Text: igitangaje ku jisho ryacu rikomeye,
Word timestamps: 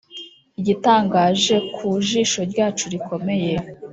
igitangaje 0.59 1.55
ku 1.73 1.87
jisho 2.07 2.39
ryacu 2.51 2.85
rikomeye, 2.93 3.53